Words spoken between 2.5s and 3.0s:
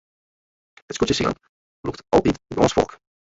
gâns folk.